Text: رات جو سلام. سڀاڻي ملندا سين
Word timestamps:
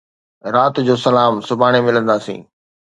رات 0.53 0.75
جو 0.87 0.95
سلام. 1.05 1.33
سڀاڻي 1.47 1.79
ملندا 1.85 2.15
سين 2.25 2.39